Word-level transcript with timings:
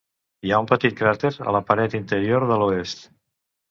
Hi 0.47 0.53
ha 0.55 0.61
un 0.63 0.69
petit 0.71 0.95
cràter 1.03 1.33
a 1.51 1.55
la 1.59 1.63
paret 1.71 2.01
interior 2.03 2.51
de 2.55 2.63
l'oest. 2.65 3.11